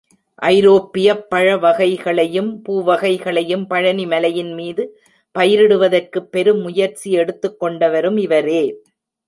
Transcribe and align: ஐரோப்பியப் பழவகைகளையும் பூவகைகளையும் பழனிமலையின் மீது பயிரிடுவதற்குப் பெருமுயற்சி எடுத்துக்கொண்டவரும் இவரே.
ஐரோப்பியப் 0.39 1.27
பழவகைகளையும் 1.29 2.63
பூவகைகளையும் 2.69 3.65
பழனிமலையின் 3.69 4.53
மீது 4.55 4.85
பயிரிடுவதற்குப் 5.35 6.29
பெருமுயற்சி 6.31 7.17
எடுத்துக்கொண்டவரும் 7.17 8.19
இவரே. 8.19 8.61